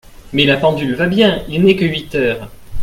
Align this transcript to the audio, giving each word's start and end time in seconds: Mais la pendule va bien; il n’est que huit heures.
Mais 0.33 0.45
la 0.45 0.57
pendule 0.57 0.95
va 0.95 1.05
bien; 1.05 1.43
il 1.47 1.61
n’est 1.63 1.75
que 1.75 1.85
huit 1.85 2.15
heures. 2.15 2.49